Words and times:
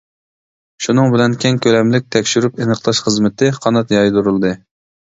شۇنىڭ 0.85 1.13
بىلەن 1.17 1.35
كەڭ 1.43 1.61
كۆلەملىك 1.67 2.09
تەكشۈرۈپ 2.17 2.59
ئېنىقلاش 2.63 3.05
خىزمىتى 3.09 3.55
قانات 3.61 3.97
يايدۇرۇلدى. 3.99 4.59